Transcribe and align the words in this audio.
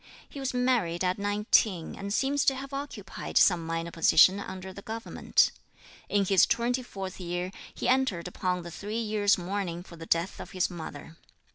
He 0.27 0.39
was 0.39 0.51
married 0.51 1.03
at 1.03 1.19
nineteen, 1.19 1.93
and 1.95 2.11
seems 2.11 2.43
to 2.45 2.55
have 2.55 2.73
occupied 2.73 3.37
some 3.37 3.63
minor 3.63 3.91
position 3.91 4.39
under 4.39 4.73
the 4.73 4.81
government. 4.81 5.51
In 6.09 6.25
his 6.25 6.47
twenty 6.47 6.81
fourth 6.81 7.19
year 7.19 7.51
he 7.71 7.87
entered 7.87 8.27
upon 8.27 8.63
the 8.63 8.71
three 8.71 8.97
years' 8.97 9.37
mourning 9.37 9.83
for 9.83 9.97
the 9.97 10.07
death 10.07 10.39
of 10.39 10.53
his 10.53 10.71
mother. 10.71 11.17